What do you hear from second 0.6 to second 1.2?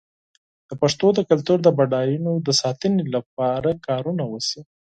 د پښتو د